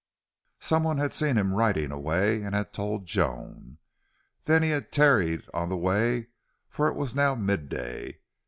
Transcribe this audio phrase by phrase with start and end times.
[0.59, 3.77] Someone had seen him riding away and had told Joan.
[4.45, 6.29] Then he had tarried on the way,
[6.67, 8.19] for it was now midday.